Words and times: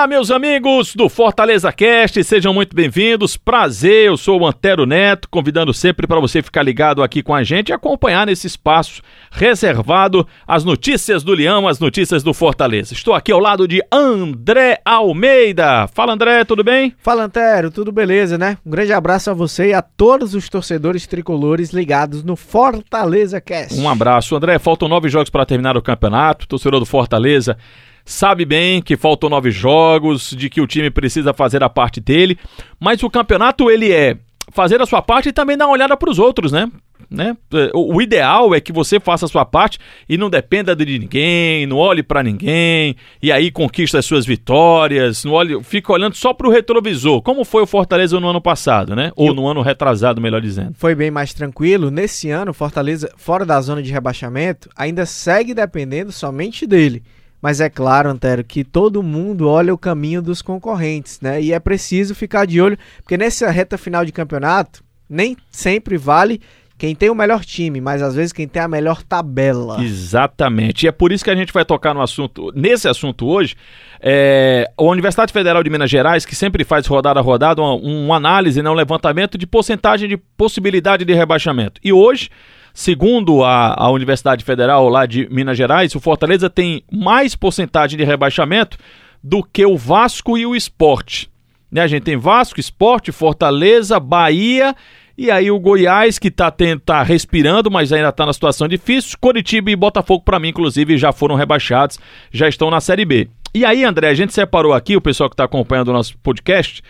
Olá, 0.00 0.06
meus 0.06 0.30
amigos 0.30 0.94
do 0.94 1.10
Fortaleza 1.10 1.70
Cast, 1.70 2.24
sejam 2.24 2.54
muito 2.54 2.74
bem-vindos. 2.74 3.36
Prazer, 3.36 4.06
eu 4.06 4.16
sou 4.16 4.40
o 4.40 4.46
Antero 4.46 4.86
Neto, 4.86 5.28
convidando 5.28 5.74
sempre 5.74 6.06
para 6.06 6.18
você 6.18 6.42
ficar 6.42 6.62
ligado 6.62 7.02
aqui 7.02 7.22
com 7.22 7.34
a 7.34 7.42
gente 7.42 7.68
e 7.68 7.74
acompanhar 7.74 8.26
nesse 8.26 8.46
espaço 8.46 9.02
reservado 9.30 10.26
as 10.48 10.64
notícias 10.64 11.22
do 11.22 11.34
Leão, 11.34 11.68
as 11.68 11.78
notícias 11.78 12.22
do 12.22 12.32
Fortaleza. 12.32 12.94
Estou 12.94 13.12
aqui 13.12 13.30
ao 13.30 13.38
lado 13.38 13.68
de 13.68 13.82
André 13.92 14.80
Almeida. 14.86 15.86
Fala, 15.88 16.14
André, 16.14 16.46
tudo 16.46 16.64
bem? 16.64 16.94
Fala, 16.96 17.24
Antero, 17.24 17.70
tudo 17.70 17.92
beleza, 17.92 18.38
né? 18.38 18.56
Um 18.64 18.70
grande 18.70 18.94
abraço 18.94 19.30
a 19.30 19.34
você 19.34 19.68
e 19.68 19.74
a 19.74 19.82
todos 19.82 20.34
os 20.34 20.48
torcedores 20.48 21.06
tricolores 21.06 21.74
ligados 21.74 22.24
no 22.24 22.36
Fortaleza 22.36 23.38
Cast. 23.38 23.78
Um 23.78 23.86
abraço, 23.86 24.34
André. 24.34 24.58
Faltam 24.58 24.88
nove 24.88 25.10
jogos 25.10 25.28
para 25.28 25.44
terminar 25.44 25.76
o 25.76 25.82
campeonato. 25.82 26.48
Torcedor 26.48 26.80
do 26.80 26.86
Fortaleza 26.86 27.58
sabe 28.04 28.44
bem 28.44 28.82
que 28.82 28.96
faltam 28.96 29.30
nove 29.30 29.50
jogos, 29.50 30.30
de 30.30 30.48
que 30.48 30.60
o 30.60 30.66
time 30.66 30.90
precisa 30.90 31.32
fazer 31.32 31.62
a 31.62 31.68
parte 31.68 32.00
dele, 32.00 32.38
mas 32.78 33.02
o 33.02 33.10
campeonato 33.10 33.70
ele 33.70 33.92
é 33.92 34.16
fazer 34.50 34.80
a 34.80 34.86
sua 34.86 35.00
parte 35.00 35.28
e 35.28 35.32
também 35.32 35.56
dar 35.56 35.66
uma 35.66 35.74
olhada 35.74 35.96
para 35.96 36.10
os 36.10 36.18
outros, 36.18 36.52
né? 36.52 36.70
Né? 37.10 37.36
O 37.74 38.00
ideal 38.00 38.54
é 38.54 38.60
que 38.60 38.72
você 38.72 39.00
faça 39.00 39.24
a 39.24 39.28
sua 39.28 39.44
parte 39.44 39.78
e 40.08 40.16
não 40.16 40.30
dependa 40.30 40.76
de 40.76 40.98
ninguém, 40.98 41.66
não 41.66 41.76
olhe 41.76 42.04
para 42.04 42.22
ninguém 42.22 42.94
e 43.20 43.32
aí 43.32 43.50
conquista 43.50 43.98
as 43.98 44.06
suas 44.06 44.24
vitórias, 44.24 45.24
não 45.24 45.32
olhe, 45.32 45.60
fica 45.64 45.92
olhando 45.92 46.14
só 46.14 46.32
para 46.32 46.46
o 46.46 46.50
retrovisor, 46.50 47.20
como 47.20 47.44
foi 47.44 47.62
o 47.62 47.66
Fortaleza 47.66 48.20
no 48.20 48.28
ano 48.28 48.40
passado, 48.40 48.94
né? 48.94 49.10
Ou 49.16 49.34
no 49.34 49.48
ano 49.48 49.60
retrasado, 49.60 50.20
melhor 50.20 50.40
dizendo. 50.40 50.74
Foi 50.74 50.94
bem 50.94 51.10
mais 51.10 51.34
tranquilo. 51.34 51.90
Nesse 51.90 52.30
ano, 52.30 52.54
Fortaleza, 52.54 53.10
fora 53.16 53.44
da 53.44 53.60
zona 53.60 53.82
de 53.82 53.90
rebaixamento, 53.90 54.68
ainda 54.76 55.04
segue 55.04 55.52
dependendo 55.52 56.12
somente 56.12 56.64
dele. 56.64 57.02
Mas 57.40 57.60
é 57.60 57.70
claro, 57.70 58.10
Antero, 58.10 58.44
que 58.44 58.62
todo 58.62 59.02
mundo 59.02 59.48
olha 59.48 59.72
o 59.72 59.78
caminho 59.78 60.20
dos 60.20 60.42
concorrentes, 60.42 61.20
né? 61.20 61.40
E 61.40 61.52
é 61.52 61.58
preciso 61.58 62.14
ficar 62.14 62.46
de 62.46 62.60
olho, 62.60 62.78
porque 63.02 63.16
nessa 63.16 63.50
reta 63.50 63.78
final 63.78 64.04
de 64.04 64.12
campeonato, 64.12 64.84
nem 65.08 65.36
sempre 65.50 65.96
vale 65.96 66.40
quem 66.80 66.94
tem 66.94 67.10
o 67.10 67.14
melhor 67.14 67.44
time, 67.44 67.78
mas 67.78 68.00
às 68.00 68.14
vezes 68.14 68.32
quem 68.32 68.48
tem 68.48 68.62
a 68.62 68.66
melhor 68.66 69.02
tabela. 69.02 69.84
Exatamente. 69.84 70.86
E 70.86 70.88
é 70.88 70.92
por 70.92 71.12
isso 71.12 71.22
que 71.22 71.28
a 71.28 71.34
gente 71.36 71.52
vai 71.52 71.62
tocar 71.62 71.92
no 71.92 72.00
assunto, 72.00 72.50
nesse 72.54 72.88
assunto 72.88 73.26
hoje. 73.26 73.54
É, 74.00 74.66
a 74.78 74.82
Universidade 74.84 75.30
Federal 75.30 75.62
de 75.62 75.68
Minas 75.68 75.90
Gerais, 75.90 76.24
que 76.24 76.34
sempre 76.34 76.64
faz 76.64 76.86
rodada 76.86 77.20
a 77.20 77.22
rodada, 77.22 77.60
uma, 77.60 77.74
uma 77.74 78.16
análise, 78.16 78.62
né, 78.62 78.70
um 78.70 78.74
levantamento 78.74 79.36
de 79.36 79.46
porcentagem 79.46 80.08
de 80.08 80.16
possibilidade 80.16 81.04
de 81.04 81.12
rebaixamento. 81.12 81.78
E 81.84 81.92
hoje 81.92 82.30
Segundo 82.72 83.42
a, 83.42 83.74
a 83.76 83.90
Universidade 83.90 84.44
Federal 84.44 84.88
lá 84.88 85.04
de 85.04 85.28
Minas 85.28 85.58
Gerais, 85.58 85.92
o 85.96 86.00
Fortaleza 86.00 86.48
tem 86.48 86.84
mais 86.90 87.34
porcentagem 87.34 87.98
de 87.98 88.04
rebaixamento 88.04 88.78
do 89.22 89.42
que 89.42 89.66
o 89.66 89.76
Vasco 89.76 90.38
e 90.38 90.46
o 90.46 90.54
Esporte. 90.54 91.28
Né? 91.70 91.80
A 91.80 91.88
gente 91.88 92.04
tem 92.04 92.16
Vasco, 92.16 92.60
Esporte, 92.60 93.10
Fortaleza, 93.10 93.98
Bahia 93.98 94.74
e 95.16 95.30
aí 95.30 95.50
o 95.50 95.58
Goiás, 95.58 96.18
que 96.18 96.28
está 96.28 96.52
tá 96.84 97.02
respirando, 97.02 97.70
mas 97.70 97.92
ainda 97.92 98.08
está 98.08 98.24
na 98.24 98.32
situação 98.32 98.66
difícil. 98.66 99.18
Coritiba 99.20 99.70
e 99.70 99.76
Botafogo, 99.76 100.24
para 100.24 100.38
mim, 100.38 100.48
inclusive, 100.48 100.96
já 100.96 101.12
foram 101.12 101.34
rebaixados, 101.34 101.98
já 102.32 102.48
estão 102.48 102.70
na 102.70 102.80
Série 102.80 103.04
B. 103.04 103.28
E 103.54 103.64
aí, 103.64 103.84
André, 103.84 104.08
a 104.08 104.14
gente 104.14 104.32
separou 104.32 104.72
aqui, 104.72 104.96
o 104.96 105.00
pessoal 105.00 105.28
que 105.28 105.34
está 105.34 105.44
acompanhando 105.44 105.88
o 105.88 105.92
nosso 105.92 106.16
podcast, 106.18 106.82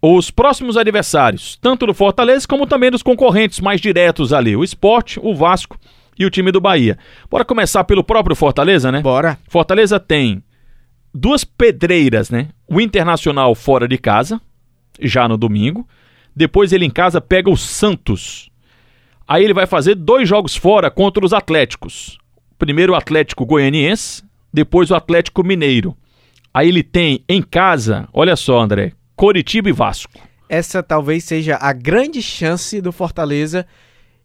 os 0.00 0.30
próximos 0.30 0.76
adversários, 0.76 1.58
tanto 1.60 1.86
do 1.86 1.92
Fortaleza 1.92 2.46
como 2.48 2.66
também 2.66 2.90
dos 2.90 3.02
concorrentes 3.02 3.60
mais 3.60 3.80
diretos 3.80 4.32
ali, 4.32 4.56
o 4.56 4.64
Esporte, 4.64 5.20
o 5.22 5.34
Vasco 5.34 5.76
e 6.18 6.24
o 6.24 6.30
time 6.30 6.50
do 6.50 6.60
Bahia. 6.60 6.96
Bora 7.30 7.44
começar 7.44 7.84
pelo 7.84 8.04
próprio 8.04 8.36
Fortaleza, 8.36 8.90
né? 8.90 9.00
Bora. 9.00 9.38
Fortaleza 9.48 10.00
tem 10.00 10.42
duas 11.12 11.44
pedreiras, 11.44 12.30
né? 12.30 12.48
O 12.68 12.80
Internacional 12.80 13.54
fora 13.54 13.86
de 13.86 13.98
casa, 13.98 14.40
já 15.00 15.28
no 15.28 15.36
domingo. 15.36 15.86
Depois 16.40 16.72
ele 16.72 16.86
em 16.86 16.90
casa 16.90 17.20
pega 17.20 17.50
o 17.50 17.56
Santos. 17.56 18.50
Aí 19.28 19.44
ele 19.44 19.52
vai 19.52 19.66
fazer 19.66 19.94
dois 19.94 20.26
jogos 20.26 20.56
fora 20.56 20.90
contra 20.90 21.22
os 21.22 21.34
Atléticos. 21.34 22.16
Primeiro 22.58 22.94
o 22.94 22.96
Atlético 22.96 23.44
Goianiense, 23.44 24.24
depois 24.50 24.90
o 24.90 24.94
Atlético 24.94 25.44
Mineiro. 25.44 25.94
Aí 26.54 26.70
ele 26.70 26.82
tem 26.82 27.22
em 27.28 27.42
casa, 27.42 28.08
olha 28.10 28.34
só, 28.36 28.58
André, 28.58 28.92
Coritiba 29.14 29.68
e 29.68 29.72
Vasco. 29.72 30.18
Essa 30.48 30.82
talvez 30.82 31.24
seja 31.24 31.58
a 31.60 31.74
grande 31.74 32.22
chance 32.22 32.80
do 32.80 32.90
Fortaleza 32.90 33.66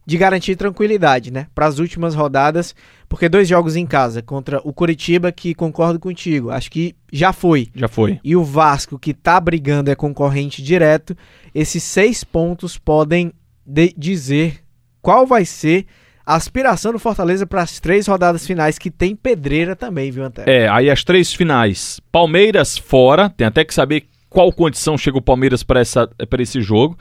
de 0.05 0.17
garantir 0.17 0.55
tranquilidade, 0.55 1.31
né? 1.31 1.47
Para 1.55 1.65
as 1.65 1.79
últimas 1.79 2.13
rodadas, 2.13 2.75
porque 3.09 3.27
dois 3.27 3.47
jogos 3.47 3.75
em 3.75 3.85
casa 3.85 4.21
contra 4.21 4.61
o 4.63 4.71
Coritiba, 4.71 5.31
que 5.31 5.55
concordo 5.55 5.99
contigo, 5.99 6.51
acho 6.51 6.69
que 6.69 6.95
já 7.11 7.33
foi. 7.33 7.69
Já 7.73 7.87
foi. 7.87 8.19
E 8.23 8.35
o 8.35 8.43
Vasco, 8.43 8.99
que 8.99 9.13
tá 9.13 9.39
brigando, 9.39 9.89
é 9.89 9.95
concorrente 9.95 10.61
direto. 10.61 11.15
Esses 11.53 11.83
seis 11.83 12.23
pontos 12.23 12.77
podem 12.77 13.33
dizer 13.97 14.59
qual 15.01 15.25
vai 15.25 15.43
ser 15.43 15.85
a 16.25 16.35
aspiração 16.35 16.91
do 16.91 16.99
Fortaleza 16.99 17.45
para 17.45 17.61
as 17.61 17.79
três 17.79 18.07
rodadas 18.07 18.45
finais, 18.45 18.79
que 18.79 18.89
tem 18.89 19.15
pedreira 19.15 19.75
também, 19.75 20.09
viu, 20.11 20.23
Antero? 20.23 20.49
É, 20.49 20.67
aí 20.67 20.89
as 20.89 21.03
três 21.03 21.33
finais. 21.33 21.99
Palmeiras 22.11 22.77
fora, 22.77 23.29
tem 23.29 23.45
até 23.45 23.63
que 23.63 23.73
saber 23.73 24.05
qual 24.29 24.51
condição 24.51 24.97
chega 24.97 25.17
o 25.17 25.21
Palmeiras 25.21 25.63
para 25.63 25.81
esse 26.39 26.61
jogo. 26.61 26.97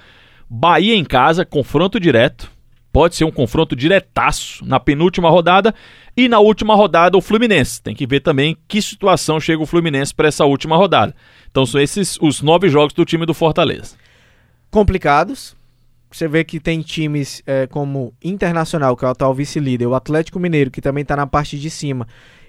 Bahia 0.48 0.94
em 0.94 1.04
casa, 1.04 1.44
confronto 1.44 1.98
direto. 1.98 2.53
Pode 2.94 3.16
ser 3.16 3.24
um 3.24 3.30
confronto 3.32 3.74
diretaço 3.74 4.64
na 4.64 4.78
penúltima 4.78 5.28
rodada 5.28 5.74
e 6.16 6.28
na 6.28 6.38
última 6.38 6.76
rodada 6.76 7.18
o 7.18 7.20
Fluminense. 7.20 7.82
Tem 7.82 7.92
que 7.92 8.06
ver 8.06 8.20
também 8.20 8.56
que 8.68 8.80
situação 8.80 9.40
chega 9.40 9.60
o 9.60 9.66
Fluminense 9.66 10.14
para 10.14 10.28
essa 10.28 10.44
última 10.44 10.76
rodada. 10.76 11.12
Então 11.50 11.66
são 11.66 11.80
esses 11.80 12.16
os 12.20 12.40
nove 12.40 12.68
jogos 12.68 12.94
do 12.94 13.04
time 13.04 13.26
do 13.26 13.34
Fortaleza. 13.34 13.96
Complicados. 14.70 15.56
Você 16.08 16.28
vê 16.28 16.44
que 16.44 16.60
tem 16.60 16.82
times 16.82 17.42
é, 17.44 17.66
como 17.66 18.14
Internacional, 18.22 18.96
que 18.96 19.04
é 19.04 19.08
o 19.08 19.10
atual 19.10 19.34
vice-líder, 19.34 19.88
o 19.88 19.96
Atlético 19.96 20.38
Mineiro, 20.38 20.70
que 20.70 20.80
também 20.80 21.02
está 21.02 21.16
na 21.16 21.26
parte 21.26 21.58
de 21.58 21.68
cima, 21.70 22.06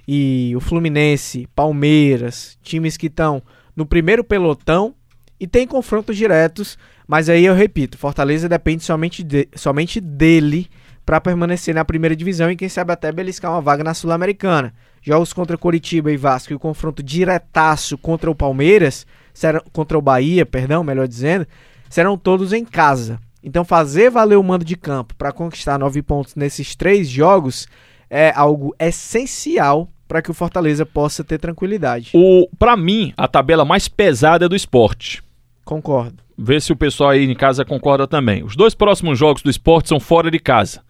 e 0.07 0.53
o 0.55 0.59
Fluminense, 0.59 1.49
Palmeiras, 1.55 2.55
times 2.61 2.97
que 2.97 3.07
estão 3.07 3.41
no 3.75 3.83
primeiro 3.83 4.23
pelotão 4.23 4.93
e 5.39 5.47
tem 5.47 5.67
confrontos 5.67 6.15
diretos, 6.15 6.77
mas 7.07 7.29
aí 7.29 7.45
eu 7.45 7.53
repito, 7.53 7.97
Fortaleza 7.97 8.47
depende 8.47 8.83
somente, 8.83 9.23
de, 9.23 9.47
somente 9.55 9.99
dele 9.99 10.69
para 11.05 11.21
permanecer 11.21 11.75
na 11.75 11.85
primeira 11.85 12.15
divisão 12.15 12.49
e 12.49 12.55
quem 12.55 12.67
sabe 12.67 12.91
até 12.91 13.11
beliscar 13.11 13.51
uma 13.51 13.61
vaga 13.61 13.83
na 13.83 13.93
Sul-Americana. 13.93 14.73
Jogos 15.01 15.33
contra 15.33 15.57
Coritiba 15.57 16.11
e 16.11 16.17
Vasco 16.17 16.51
e 16.51 16.55
o 16.55 16.59
confronto 16.59 17.03
diretaço 17.03 17.95
contra 17.97 18.31
o 18.31 18.35
Palmeiras, 18.35 19.05
serão, 19.33 19.61
contra 19.71 19.97
o 19.97 20.01
Bahia, 20.01 20.45
perdão, 20.45 20.83
melhor 20.83 21.07
dizendo, 21.07 21.45
serão 21.89 22.17
todos 22.17 22.53
em 22.53 22.65
casa. 22.65 23.19
Então 23.43 23.63
fazer 23.63 24.09
valer 24.09 24.37
o 24.37 24.43
mando 24.43 24.65
de 24.65 24.75
campo 24.75 25.13
para 25.15 25.31
conquistar 25.31 25.77
nove 25.77 26.01
pontos 26.01 26.33
nesses 26.33 26.75
três 26.75 27.07
jogos 27.07 27.67
é 28.09 28.33
algo 28.35 28.75
essencial 28.79 29.87
para 30.07 30.21
que 30.21 30.31
o 30.31 30.33
Fortaleza 30.33 30.85
possa 30.85 31.23
ter 31.23 31.37
tranquilidade. 31.37 32.11
O, 32.13 32.47
para 32.57 32.75
mim, 32.75 33.13
a 33.17 33.27
tabela 33.27 33.65
mais 33.65 33.87
pesada 33.87 34.45
é 34.45 34.49
do 34.49 34.55
esporte. 34.55 35.23
Concordo. 35.65 36.23
Vê 36.37 36.61
se 36.61 36.71
o 36.71 36.75
pessoal 36.75 37.09
aí 37.09 37.23
em 37.23 37.35
casa 37.35 37.65
concorda 37.65 38.07
também. 38.07 38.43
Os 38.43 38.55
dois 38.55 38.75
próximos 38.75 39.17
jogos 39.17 39.41
do 39.41 39.49
esporte 39.49 39.89
são 39.89 39.99
fora 39.99 40.29
de 40.29 40.37
casa. 40.39 40.81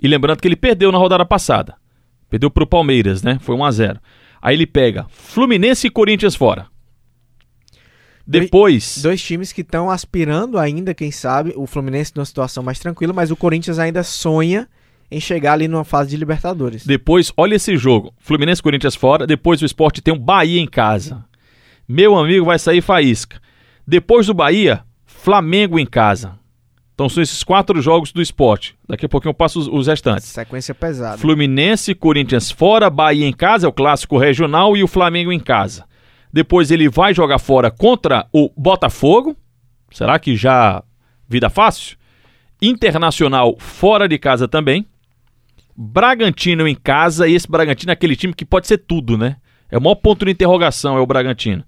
E 0.00 0.06
lembrando 0.06 0.40
que 0.40 0.46
ele 0.46 0.56
perdeu 0.56 0.92
na 0.92 0.98
rodada 0.98 1.26
passada. 1.26 1.74
Perdeu 2.30 2.48
para 2.48 2.62
o 2.62 2.66
Palmeiras, 2.66 3.22
né? 3.22 3.38
Foi 3.40 3.56
1 3.56 3.64
a 3.64 3.70
0 3.72 4.00
Aí 4.40 4.54
ele 4.54 4.66
pega 4.66 5.06
Fluminense 5.08 5.88
e 5.88 5.90
Corinthians 5.90 6.36
fora. 6.36 6.68
Depois. 8.26 8.92
Dois, 8.94 9.02
dois 9.02 9.22
times 9.22 9.52
que 9.52 9.62
estão 9.62 9.90
aspirando 9.90 10.56
ainda, 10.56 10.94
quem 10.94 11.10
sabe. 11.10 11.52
O 11.56 11.66
Fluminense 11.66 12.12
numa 12.14 12.24
situação 12.24 12.62
mais 12.62 12.78
tranquila, 12.78 13.12
mas 13.12 13.32
o 13.32 13.36
Corinthians 13.36 13.80
ainda 13.80 14.04
sonha 14.04 14.68
em 15.10 15.18
chegar 15.18 15.54
ali 15.54 15.66
numa 15.66 15.82
fase 15.82 16.10
de 16.10 16.16
Libertadores. 16.16 16.86
Depois, 16.86 17.32
olha 17.36 17.56
esse 17.56 17.76
jogo. 17.76 18.14
Fluminense 18.18 18.62
Corinthians 18.62 18.94
fora, 18.94 19.26
depois 19.26 19.60
o 19.60 19.66
esporte 19.66 20.00
tem 20.00 20.14
o 20.14 20.18
Bahia 20.18 20.60
em 20.60 20.68
casa. 20.68 21.24
Meu 21.88 22.16
amigo 22.16 22.46
vai 22.46 22.58
sair 22.60 22.80
faísca. 22.80 23.40
Depois 23.90 24.28
do 24.28 24.34
Bahia, 24.34 24.84
Flamengo 25.04 25.76
em 25.76 25.84
casa. 25.84 26.38
Então 26.94 27.08
são 27.08 27.20
esses 27.20 27.42
quatro 27.42 27.82
jogos 27.82 28.12
do 28.12 28.22
esporte. 28.22 28.76
Daqui 28.88 29.04
a 29.04 29.08
pouquinho 29.08 29.30
eu 29.30 29.34
passo 29.34 29.58
os, 29.58 29.66
os 29.66 29.88
restantes. 29.88 30.26
Sequência 30.28 30.72
pesada. 30.72 31.18
Fluminense, 31.18 31.92
Corinthians 31.92 32.52
fora, 32.52 32.88
Bahia 32.88 33.26
em 33.26 33.32
casa, 33.32 33.66
é 33.66 33.68
o 33.68 33.72
clássico 33.72 34.16
regional, 34.16 34.76
e 34.76 34.84
o 34.84 34.86
Flamengo 34.86 35.32
em 35.32 35.40
casa. 35.40 35.86
Depois 36.32 36.70
ele 36.70 36.88
vai 36.88 37.12
jogar 37.12 37.40
fora 37.40 37.68
contra 37.68 38.28
o 38.32 38.48
Botafogo. 38.56 39.36
Será 39.90 40.20
que 40.20 40.36
já 40.36 40.84
vida 41.28 41.50
fácil? 41.50 41.96
Internacional 42.62 43.56
fora 43.58 44.06
de 44.06 44.18
casa 44.18 44.46
também. 44.46 44.86
Bragantino 45.76 46.68
em 46.68 46.76
casa, 46.76 47.26
e 47.26 47.34
esse 47.34 47.50
Bragantino 47.50 47.90
é 47.90 47.94
aquele 47.94 48.14
time 48.14 48.34
que 48.34 48.44
pode 48.44 48.68
ser 48.68 48.78
tudo, 48.78 49.18
né? 49.18 49.38
É 49.68 49.76
o 49.76 49.82
maior 49.82 49.96
ponto 49.96 50.24
de 50.24 50.30
interrogação, 50.30 50.96
é 50.96 51.00
o 51.00 51.06
Bragantino. 51.06 51.64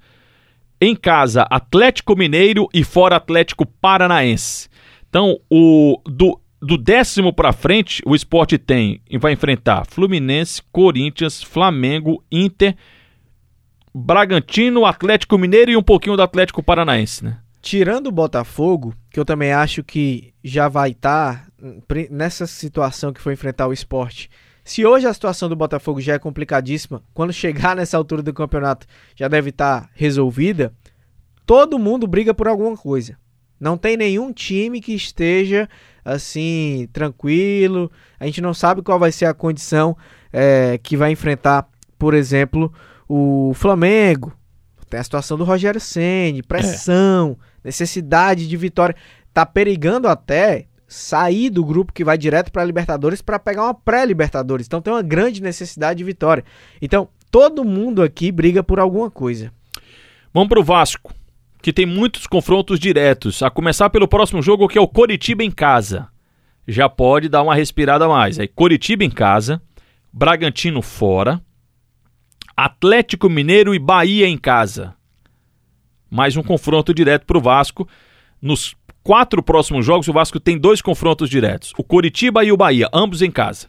Em 0.82 0.96
casa 0.96 1.46
Atlético 1.48 2.16
Mineiro 2.16 2.68
e 2.74 2.82
fora 2.82 3.14
Atlético 3.14 3.64
Paranaense. 3.64 4.68
Então, 5.08 5.38
o 5.48 6.00
do, 6.04 6.40
do 6.60 6.76
décimo 6.76 7.32
para 7.32 7.52
frente, 7.52 8.02
o 8.04 8.16
esporte 8.16 8.58
tem 8.58 9.00
e 9.08 9.16
vai 9.16 9.32
enfrentar 9.32 9.86
Fluminense, 9.86 10.60
Corinthians, 10.72 11.40
Flamengo, 11.40 12.24
Inter, 12.32 12.74
Bragantino, 13.94 14.84
Atlético 14.84 15.38
Mineiro 15.38 15.70
e 15.70 15.76
um 15.76 15.82
pouquinho 15.82 16.16
do 16.16 16.22
Atlético 16.22 16.62
Paranaense, 16.62 17.24
né? 17.24 17.38
Tirando 17.60 18.08
o 18.08 18.12
Botafogo, 18.12 18.92
que 19.08 19.20
eu 19.20 19.24
também 19.24 19.52
acho 19.52 19.84
que 19.84 20.34
já 20.42 20.66
vai 20.66 20.90
estar 20.90 21.46
tá 21.46 21.94
nessa 22.10 22.44
situação 22.44 23.12
que 23.12 23.20
foi 23.20 23.34
enfrentar 23.34 23.68
o 23.68 23.72
esporte. 23.72 24.28
Se 24.64 24.86
hoje 24.86 25.06
a 25.06 25.12
situação 25.12 25.48
do 25.48 25.56
Botafogo 25.56 26.00
já 26.00 26.14
é 26.14 26.18
complicadíssima, 26.18 27.02
quando 27.12 27.32
chegar 27.32 27.74
nessa 27.76 27.96
altura 27.96 28.22
do 28.22 28.32
campeonato 28.32 28.86
já 29.16 29.28
deve 29.28 29.50
estar 29.50 29.82
tá 29.82 29.90
resolvida, 29.94 30.72
todo 31.44 31.78
mundo 31.78 32.06
briga 32.06 32.32
por 32.32 32.48
alguma 32.48 32.76
coisa. 32.76 33.16
Não 33.58 33.76
tem 33.76 33.96
nenhum 33.96 34.32
time 34.32 34.80
que 34.80 34.92
esteja 34.92 35.68
assim 36.04 36.88
tranquilo. 36.92 37.90
A 38.18 38.26
gente 38.26 38.40
não 38.40 38.52
sabe 38.52 38.82
qual 38.82 38.98
vai 38.98 39.12
ser 39.12 39.26
a 39.26 39.34
condição 39.34 39.96
é, 40.32 40.78
que 40.82 40.96
vai 40.96 41.12
enfrentar, 41.12 41.68
por 41.96 42.12
exemplo, 42.12 42.72
o 43.08 43.52
Flamengo. 43.54 44.32
Tem 44.90 44.98
a 44.98 45.04
situação 45.04 45.38
do 45.38 45.44
Rogério 45.44 45.80
Ceni, 45.80 46.42
pressão, 46.42 47.38
é. 47.40 47.68
necessidade 47.68 48.48
de 48.48 48.56
vitória. 48.56 48.96
Tá 49.32 49.46
perigando 49.46 50.08
até 50.08 50.66
sair 50.92 51.50
do 51.50 51.64
grupo 51.64 51.92
que 51.92 52.04
vai 52.04 52.18
direto 52.18 52.52
para 52.52 52.62
a 52.62 52.64
Libertadores 52.64 53.22
para 53.22 53.38
pegar 53.38 53.64
uma 53.64 53.74
pré-Libertadores. 53.74 54.66
Então 54.66 54.82
tem 54.82 54.92
uma 54.92 55.02
grande 55.02 55.42
necessidade 55.42 55.98
de 55.98 56.04
vitória. 56.04 56.44
Então 56.80 57.08
todo 57.30 57.64
mundo 57.64 58.02
aqui 58.02 58.30
briga 58.30 58.62
por 58.62 58.78
alguma 58.78 59.10
coisa. 59.10 59.52
Vamos 60.32 60.48
para 60.48 60.60
o 60.60 60.64
Vasco, 60.64 61.14
que 61.60 61.72
tem 61.72 61.86
muitos 61.86 62.26
confrontos 62.26 62.78
diretos. 62.78 63.42
A 63.42 63.50
começar 63.50 63.90
pelo 63.90 64.06
próximo 64.06 64.42
jogo 64.42 64.68
que 64.68 64.78
é 64.78 64.80
o 64.80 64.88
Coritiba 64.88 65.42
em 65.42 65.50
casa. 65.50 66.08
Já 66.68 66.88
pode 66.88 67.28
dar 67.28 67.42
uma 67.42 67.54
respirada 67.54 68.04
a 68.04 68.08
mais. 68.08 68.38
Aí 68.38 68.46
Coritiba 68.46 69.02
em 69.02 69.10
casa, 69.10 69.60
Bragantino 70.12 70.82
fora. 70.82 71.40
Atlético 72.54 73.30
Mineiro 73.30 73.74
e 73.74 73.78
Bahia 73.78 74.28
em 74.28 74.36
casa. 74.36 74.94
Mais 76.10 76.36
um 76.36 76.42
confronto 76.42 76.92
direto 76.92 77.24
para 77.24 77.38
o 77.38 77.40
Vasco. 77.40 77.88
Nos 78.40 78.74
quatro 79.02 79.42
próximos 79.42 79.84
jogos, 79.84 80.08
o 80.08 80.12
Vasco 80.12 80.40
tem 80.40 80.58
dois 80.58 80.80
confrontos 80.80 81.28
diretos: 81.28 81.72
o 81.76 81.84
Coritiba 81.84 82.44
e 82.44 82.52
o 82.52 82.56
Bahia, 82.56 82.88
ambos 82.92 83.22
em 83.22 83.30
casa. 83.30 83.66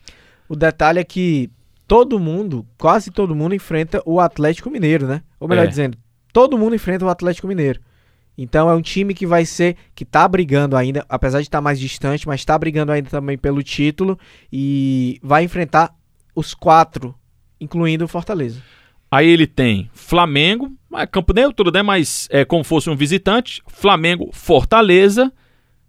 O 0.47 0.55
detalhe 0.55 0.99
é 0.99 1.03
que 1.03 1.49
todo 1.87 2.19
mundo, 2.19 2.65
quase 2.77 3.11
todo 3.11 3.35
mundo, 3.35 3.55
enfrenta 3.55 4.01
o 4.05 4.19
Atlético 4.19 4.69
Mineiro, 4.69 5.07
né? 5.07 5.21
Ou 5.39 5.47
melhor 5.47 5.65
é. 5.65 5.67
dizendo, 5.67 5.97
todo 6.31 6.57
mundo 6.57 6.75
enfrenta 6.75 7.05
o 7.05 7.09
Atlético 7.09 7.47
Mineiro. 7.47 7.79
Então 8.37 8.69
é 8.69 8.73
um 8.73 8.81
time 8.81 9.13
que 9.13 9.27
vai 9.27 9.45
ser, 9.45 9.75
que 9.93 10.03
tá 10.03 10.27
brigando 10.27 10.75
ainda, 10.75 11.05
apesar 11.07 11.39
de 11.39 11.47
estar 11.47 11.59
tá 11.59 11.61
mais 11.61 11.79
distante, 11.79 12.27
mas 12.27 12.43
tá 12.43 12.57
brigando 12.57 12.91
ainda 12.91 13.09
também 13.09 13.37
pelo 13.37 13.61
título 13.61 14.17
e 14.51 15.19
vai 15.21 15.43
enfrentar 15.43 15.93
os 16.35 16.53
quatro, 16.53 17.13
incluindo 17.61 18.05
o 18.05 18.07
Fortaleza. 18.07 18.59
Aí 19.13 19.29
ele 19.29 19.45
tem 19.45 19.91
Flamengo, 19.93 20.71
é 20.95 21.05
campo 21.05 21.33
neutro, 21.33 21.71
né? 21.71 21.83
Mas 21.83 22.27
é 22.31 22.43
como 22.43 22.63
fosse 22.63 22.89
um 22.89 22.95
visitante. 22.95 23.61
Flamengo, 23.67 24.31
Fortaleza, 24.33 25.31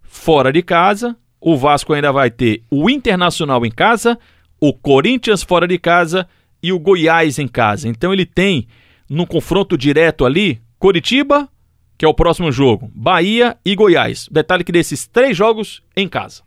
fora 0.02 0.52
de 0.52 0.60
casa. 0.60 1.16
O 1.40 1.56
Vasco 1.56 1.94
ainda 1.94 2.12
vai 2.12 2.30
ter 2.30 2.62
o 2.70 2.90
Internacional 2.90 3.64
em 3.64 3.70
casa, 3.70 4.18
o 4.60 4.74
Corinthians 4.74 5.42
fora 5.42 5.66
de 5.66 5.78
casa 5.78 6.28
e 6.62 6.70
o 6.70 6.78
Goiás 6.78 7.38
em 7.38 7.48
casa. 7.48 7.88
Então 7.88 8.12
ele 8.12 8.26
tem, 8.26 8.68
no 9.08 9.26
confronto 9.26 9.78
direto 9.78 10.26
ali, 10.26 10.60
Coritiba, 10.78 11.48
que 11.96 12.04
é 12.04 12.08
o 12.08 12.12
próximo 12.12 12.52
jogo, 12.52 12.92
Bahia 12.94 13.56
e 13.64 13.74
Goiás. 13.74 14.28
Detalhe 14.30 14.64
que 14.64 14.72
desses 14.72 15.06
três 15.06 15.34
jogos 15.34 15.82
em 15.96 16.06
casa. 16.06 16.42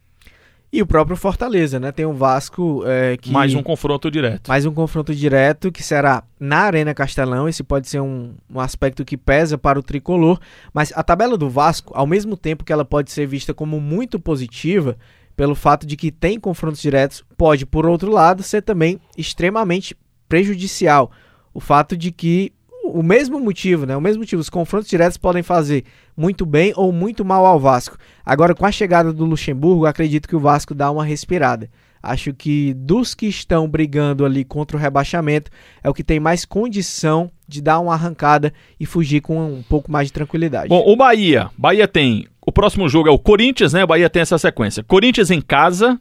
E 0.78 0.82
o 0.84 0.86
próprio 0.86 1.18
Fortaleza, 1.18 1.80
né? 1.80 1.92
Tem 1.92 2.06
o 2.06 2.14
Vasco 2.14 2.84
é, 2.86 3.18
que... 3.18 3.32
Mais 3.32 3.52
um 3.56 3.64
confronto 3.64 4.12
direto. 4.12 4.48
Mais 4.48 4.64
um 4.64 4.72
confronto 4.72 5.16
direto 5.16 5.72
que 5.72 5.82
será 5.82 6.24
na 6.40 6.60
Arena 6.60 6.94
Castelão. 6.94 7.50
Esse 7.50 7.64
pode 7.64 7.90
ser 7.90 8.00
um, 8.00 8.36
um 8.48 8.60
aspecto 8.60 9.04
que 9.04 9.18
pesa 9.18 9.58
para 9.58 9.80
o 9.80 9.82
tricolor. 9.82 10.40
Mas 10.72 10.94
a 10.96 11.02
tabela 11.02 11.36
do 11.36 11.50
Vasco, 11.50 11.92
ao 11.96 12.06
mesmo 12.06 12.38
tempo 12.38 12.64
que 12.64 12.72
ela 12.72 12.86
pode 12.86 13.12
ser 13.12 13.26
vista 13.26 13.56
como 13.56 13.82
muito 13.82 14.20
positiva, 14.20 14.96
pelo 15.36 15.56
fato 15.56 15.88
de 15.88 15.98
que 15.98 16.12
tem 16.12 16.40
confrontos 16.40 16.80
diretos, 16.80 17.24
pode, 17.36 17.66
por 17.66 17.88
outro 17.88 18.12
lado, 18.12 18.44
ser 18.44 18.62
também 18.62 19.00
extremamente 19.18 19.98
prejudicial. 20.30 21.10
O 21.56 21.60
fato 21.60 21.98
de 21.98 22.12
que 22.12 22.54
o 22.98 23.04
mesmo 23.04 23.40
motivo, 23.40 23.86
né? 23.86 23.96
O 23.96 24.02
mesmo 24.02 24.22
motivo. 24.22 24.42
Os 24.42 24.50
confrontos 24.50 24.90
diretos 24.90 25.18
podem 25.18 25.44
fazer 25.44 25.84
muito 26.16 26.48
bem 26.48 26.74
ou 26.76 26.92
muito 26.92 27.24
mal 27.24 27.46
ao 27.46 27.60
Vasco. 27.60 27.96
Agora, 28.26 28.56
com 28.56 28.66
a 28.66 28.72
chegada 28.72 29.14
do 29.14 29.24
Luxemburgo, 29.24 29.86
acredito 29.86 30.28
que 30.28 30.36
o 30.36 30.40
Vasco 30.40 30.74
dá 30.74 30.90
uma 30.90 31.06
respirada. 31.06 31.70
Acho 32.02 32.34
que 32.34 32.74
dos 32.74 33.14
que 33.14 33.28
estão 33.28 33.68
brigando 33.68 34.26
ali 34.26 34.44
contra 34.44 34.76
o 34.76 34.80
rebaixamento, 34.80 35.52
é 35.84 35.90
o 35.90 35.94
que 35.94 36.04
tem 36.04 36.20
mais 36.20 36.44
condição 36.44 37.30
de 37.48 37.62
dar 37.62 37.80
uma 37.80 37.94
arrancada 37.94 38.52
e 38.80 38.86
fugir 38.86 39.22
com 39.22 39.40
um 39.40 39.62
pouco 39.62 39.92
mais 39.92 40.08
de 40.08 40.14
tranquilidade. 40.14 40.70
Bom, 40.70 40.84
o 40.88 40.96
Bahia. 40.96 41.52
Bahia 41.56 41.88
tem. 41.88 42.28
O 42.42 42.52
próximo 42.52 42.90
jogo 42.90 43.10
é 43.10 43.12
o 43.12 43.20
Corinthians, 43.20 43.74
né? 43.74 43.84
O 43.84 43.88
Bahia 43.88 44.10
tem 44.10 44.24
essa 44.24 44.40
sequência: 44.40 44.84
Corinthians 44.84 45.30
em 45.30 45.42
casa, 45.42 46.00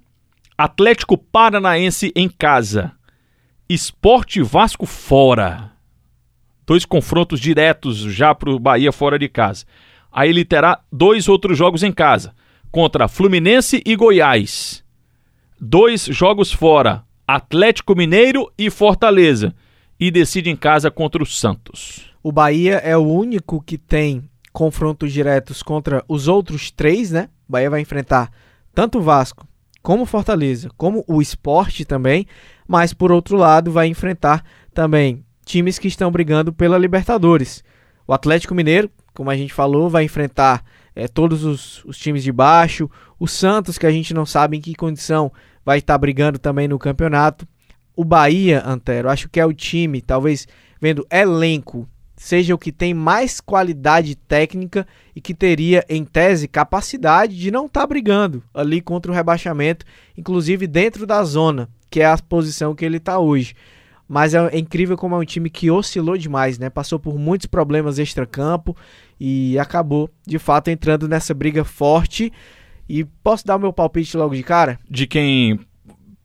Atlético 0.56 1.18
Paranaense 1.18 2.10
em 2.16 2.28
casa, 2.28 2.92
Esporte 3.68 4.40
Vasco 4.40 4.86
fora 4.86 5.75
dois 6.66 6.84
confrontos 6.84 7.38
diretos 7.38 7.96
já 7.98 8.34
para 8.34 8.50
o 8.50 8.58
Bahia 8.58 8.90
fora 8.90 9.18
de 9.18 9.28
casa. 9.28 9.64
Aí 10.12 10.30
ele 10.30 10.44
terá 10.44 10.80
dois 10.90 11.28
outros 11.28 11.56
jogos 11.56 11.82
em 11.82 11.92
casa, 11.92 12.34
contra 12.70 13.08
Fluminense 13.08 13.82
e 13.86 13.94
Goiás. 13.94 14.82
Dois 15.60 16.04
jogos 16.04 16.52
fora, 16.52 17.04
Atlético 17.26 17.94
Mineiro 17.94 18.50
e 18.58 18.68
Fortaleza. 18.70 19.54
E 19.98 20.10
decide 20.10 20.50
em 20.50 20.56
casa 20.56 20.90
contra 20.90 21.22
o 21.22 21.26
Santos. 21.26 22.12
O 22.22 22.30
Bahia 22.30 22.76
é 22.76 22.94
o 22.96 23.06
único 23.06 23.62
que 23.62 23.78
tem 23.78 24.28
confrontos 24.52 25.12
diretos 25.12 25.62
contra 25.62 26.04
os 26.06 26.28
outros 26.28 26.70
três, 26.70 27.10
né? 27.10 27.30
O 27.48 27.52
Bahia 27.52 27.70
vai 27.70 27.80
enfrentar 27.80 28.30
tanto 28.74 28.98
o 28.98 29.02
Vasco 29.02 29.46
como 29.82 30.04
Fortaleza, 30.04 30.70
como 30.76 31.04
o 31.06 31.22
Esporte 31.22 31.84
também, 31.84 32.26
mas 32.66 32.92
por 32.92 33.12
outro 33.12 33.36
lado 33.36 33.70
vai 33.70 33.86
enfrentar 33.86 34.44
também 34.74 35.24
times 35.46 35.78
que 35.78 35.88
estão 35.88 36.10
brigando 36.10 36.52
pela 36.52 36.76
Libertadores. 36.76 37.64
O 38.06 38.12
Atlético 38.12 38.54
Mineiro, 38.54 38.90
como 39.14 39.30
a 39.30 39.36
gente 39.36 39.54
falou, 39.54 39.88
vai 39.88 40.04
enfrentar 40.04 40.62
é, 40.94 41.08
todos 41.08 41.44
os, 41.44 41.84
os, 41.84 41.96
times 41.96 42.22
de 42.22 42.32
baixo. 42.32 42.90
O 43.18 43.26
Santos, 43.26 43.78
que 43.78 43.86
a 43.86 43.90
gente 43.90 44.12
não 44.12 44.26
sabe 44.26 44.56
em 44.56 44.60
que 44.60 44.74
condição 44.74 45.32
vai 45.64 45.78
estar 45.78 45.96
brigando 45.96 46.38
também 46.38 46.68
no 46.68 46.78
campeonato. 46.78 47.46
O 47.94 48.04
Bahia, 48.04 48.62
Antero, 48.66 49.08
acho 49.08 49.28
que 49.28 49.40
é 49.40 49.46
o 49.46 49.54
time, 49.54 50.02
talvez 50.02 50.46
vendo 50.80 51.06
elenco, 51.10 51.88
seja 52.16 52.54
o 52.54 52.58
que 52.58 52.70
tem 52.70 52.92
mais 52.92 53.40
qualidade 53.40 54.14
técnica 54.14 54.86
e 55.14 55.20
que 55.20 55.32
teria, 55.32 55.84
em 55.88 56.04
tese, 56.04 56.48
capacidade 56.48 57.36
de 57.36 57.50
não 57.50 57.66
estar 57.66 57.80
tá 57.80 57.86
brigando 57.86 58.42
ali 58.52 58.80
contra 58.80 59.10
o 59.10 59.14
rebaixamento, 59.14 59.86
inclusive 60.16 60.66
dentro 60.66 61.06
da 61.06 61.22
zona, 61.24 61.68
que 61.88 62.00
é 62.00 62.06
a 62.06 62.18
posição 62.18 62.74
que 62.74 62.84
ele 62.84 62.98
está 62.98 63.18
hoje. 63.18 63.54
Mas 64.08 64.34
é, 64.34 64.56
incrível 64.56 64.96
como 64.96 65.14
é 65.14 65.18
um 65.18 65.24
time 65.24 65.50
que 65.50 65.70
oscilou 65.70 66.16
demais, 66.16 66.58
né? 66.58 66.70
Passou 66.70 66.98
por 66.98 67.18
muitos 67.18 67.46
problemas 67.46 67.98
extra-campo 67.98 68.76
e 69.18 69.58
acabou, 69.58 70.08
de 70.26 70.38
fato, 70.38 70.68
entrando 70.68 71.08
nessa 71.08 71.34
briga 71.34 71.64
forte. 71.64 72.32
E 72.88 73.04
posso 73.04 73.44
dar 73.44 73.56
o 73.56 73.58
meu 73.58 73.72
palpite 73.72 74.16
logo 74.16 74.34
de 74.34 74.44
cara? 74.44 74.78
De 74.88 75.06
quem 75.06 75.58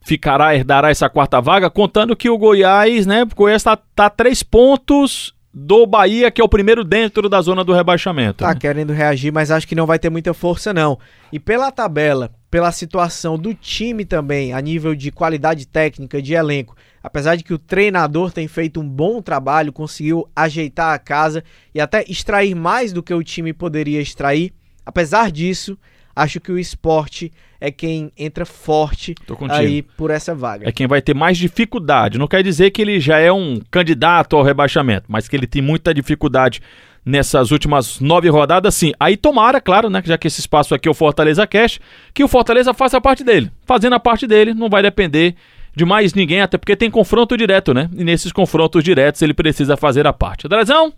ficará, 0.04 0.56
herdará 0.56 0.90
essa 0.90 1.10
quarta 1.10 1.42
vaga, 1.42 1.70
contando 1.70 2.16
que 2.16 2.30
o 2.30 2.38
Goiás, 2.38 3.06
né? 3.06 3.24
O 3.24 3.36
Goiás 3.36 3.62
está 3.62 3.76
tá 3.76 4.10
três 4.10 4.44
pontos 4.44 5.34
do 5.54 5.86
Bahia, 5.86 6.32
que 6.32 6.40
é 6.42 6.44
o 6.44 6.50
primeiro 6.50 6.84
dentro 6.84 7.28
da 7.28 7.42
zona 7.42 7.64
do 7.64 7.74
rebaixamento. 7.74 8.44
Tá 8.44 8.54
né? 8.54 8.60
querendo 8.60 8.94
reagir, 8.94 9.32
mas 9.32 9.52
acho 9.52 9.68
que 9.68 9.76
não 9.76 9.86
vai 9.86 10.00
ter 10.00 10.10
muita 10.10 10.34
força, 10.34 10.74
não. 10.74 10.98
E 11.32 11.40
pela 11.40 11.72
tabela, 11.72 12.32
pela 12.52 12.72
situação 12.74 13.38
do 13.38 13.54
time 13.54 14.04
também, 14.04 14.52
a 14.52 14.60
nível 14.60 14.94
de 14.94 15.10
qualidade 15.10 15.66
técnica, 15.66 16.22
de 16.22 16.34
elenco, 16.34 16.76
apesar 17.02 17.38
de 17.38 17.46
que 17.46 17.54
o 17.54 17.58
treinador 17.58 18.34
tem 18.34 18.46
feito 18.46 18.82
um 18.82 18.88
bom 18.88 19.22
trabalho, 19.22 19.72
conseguiu 19.72 20.30
ajeitar 20.36 20.94
a 20.94 21.00
casa 21.00 21.46
e 21.74 21.80
até 21.80 22.04
extrair 22.10 22.54
mais 22.54 22.92
do 22.92 23.02
que 23.02 23.14
o 23.14 23.24
time 23.24 23.54
poderia 23.54 24.02
extrair, 24.02 24.54
apesar 24.86 25.32
disso, 25.32 25.78
acho 26.14 26.42
que 26.42 26.52
o 26.52 26.60
esporte 26.60 27.32
é 27.62 27.70
quem 27.70 28.12
entra 28.18 28.44
forte 28.44 29.14
aí 29.50 29.84
por 29.84 30.10
essa 30.10 30.34
vaga. 30.34 30.68
É 30.68 30.72
quem 30.72 30.88
vai 30.88 31.00
ter 31.00 31.14
mais 31.14 31.38
dificuldade. 31.38 32.18
Não 32.18 32.28
quer 32.28 32.44
dizer 32.44 32.72
que 32.72 32.82
ele 32.82 33.00
já 33.00 33.20
é 33.20 33.32
um 33.32 33.62
candidato 33.70 34.36
ao 34.36 34.42
rebaixamento, 34.42 35.06
mas 35.08 35.28
que 35.28 35.36
ele 35.36 35.46
tem 35.46 35.62
muita 35.62 35.94
dificuldade 35.94 36.60
nessas 37.06 37.52
últimas 37.52 38.00
nove 38.00 38.30
rodadas, 38.30 38.74
sim. 38.74 38.92
Aí 39.00 39.16
tomara, 39.16 39.62
claro, 39.62 39.90
né, 39.90 40.02
já 40.04 40.18
que 40.18 40.28
esse 40.28 40.40
espaço 40.40 40.74
aqui 40.74 40.88
é 40.88 40.92
o 40.92 40.96
Fortaleza 40.96 41.46
Cash, 41.46 41.80
que 42.14 42.24
o 42.24 42.28
Fortaleza 42.28 42.74
faça 42.74 42.98
a 42.98 43.02
parte 43.02 43.24
dele. 43.24 43.52
Fazendo 43.66 43.94
a 43.94 44.00
parte 44.00 44.26
dele, 44.26 44.54
não 44.54 44.70
vai 44.70 44.82
depender 44.82 45.36
de 45.76 45.86
mais 45.86 46.14
ninguém, 46.14 46.42
até 46.42 46.58
porque 46.58 46.76
tem 46.76 46.92
confronto 46.92 47.38
direto, 47.38 47.74
né? 47.74 47.90
E 47.96 48.04
nesses 48.04 48.32
confrontos 48.32 48.84
diretos 48.84 49.22
ele 49.22 49.34
precisa 49.34 49.78
fazer 49.78 50.06
a 50.06 50.14
parte. 50.14 50.48
Drezão? 50.48 50.94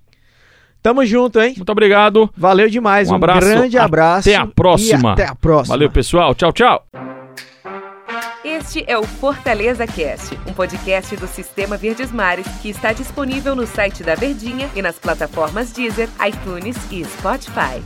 Tamo 0.84 1.06
junto, 1.06 1.40
hein? 1.42 1.54
Muito 1.56 1.72
obrigado. 1.72 2.30
Valeu 2.36 2.70
demais. 2.70 3.10
Um 3.10 3.14
Um, 3.14 3.16
abraço. 3.16 3.40
grande 3.48 3.78
abraço. 3.78 4.30
Até 4.30 4.36
a 4.38 4.46
próxima. 4.46 5.10
E 5.10 5.14
até 5.14 5.26
a 5.28 5.34
próxima. 5.34 5.74
Valeu, 5.76 5.90
pessoal. 5.90 6.36
Tchau, 6.36 6.52
tchau. 6.52 6.86
Este 8.44 8.84
é 8.86 8.98
o 8.98 9.04
Fortaleza 9.04 9.88
Cast, 9.88 10.38
um 10.46 10.52
podcast 10.54 11.16
do 11.16 11.26
Sistema 11.28 11.78
Verdes 11.78 12.12
Mares 12.12 12.46
que 12.62 12.70
está 12.70 12.92
disponível 12.92 13.56
no 13.56 13.66
site 13.66 14.04
da 14.04 14.16
Verdinha 14.16 14.70
e 14.76 14.82
nas 14.82 15.00
plataformas 15.00 15.72
Deezer, 15.72 16.10
iTunes 16.28 16.76
e 16.92 17.06
Spotify. 17.06 17.82